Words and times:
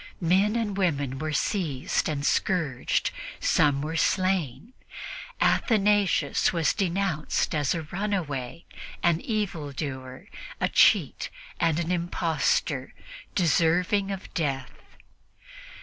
Men 0.19 0.55
and 0.55 0.75
women 0.75 1.19
were 1.19 1.31
seized 1.31 2.09
and 2.09 2.25
scourged; 2.25 3.11
some 3.39 3.83
were 3.83 3.95
slain. 3.97 4.73
Athanasius 5.39 6.51
was 6.51 6.73
denounced 6.73 7.53
as 7.53 7.75
a 7.75 7.83
"runaway, 7.83 8.65
an 9.03 9.21
evildoer, 9.21 10.25
a 10.59 10.69
cheat 10.69 11.29
and 11.59 11.77
an 11.77 11.91
impostor, 11.91 12.95
deserving 13.35 14.09
of 14.09 14.33
death." 14.33 14.71